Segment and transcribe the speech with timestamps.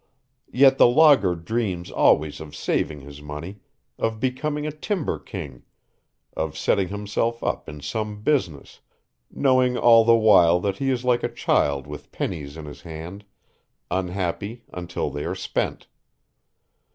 [0.51, 3.59] Yet the logger dreams always of saving his money,
[3.99, 5.61] of becoming a timber king,
[6.35, 8.79] of setting himself up in some business
[9.29, 13.25] knowing all the while that he is like a child with pennies in his hand,
[13.91, 15.85] unhappy until they are spent.